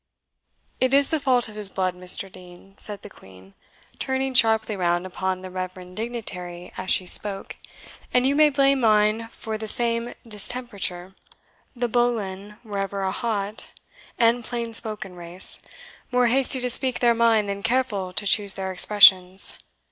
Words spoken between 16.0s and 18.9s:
more hasty to speak their mind than careful to choose their